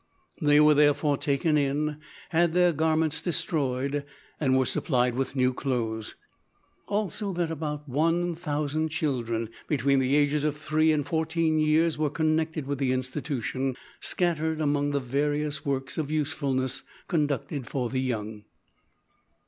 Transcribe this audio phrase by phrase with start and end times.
[0.41, 1.97] They were therefore taken in,
[2.29, 4.03] had their garments destroyed,
[4.39, 6.15] and were supplied with new clothes.
[6.87, 12.65] Also, that about 1000 children between the ages of three and fourteen years were connected
[12.65, 18.45] with the Institution scattered among the various works of usefulness conducted for the young.